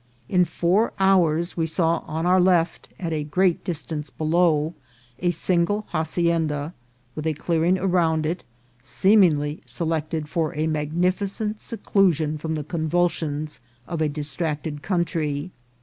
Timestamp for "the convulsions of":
12.55-14.01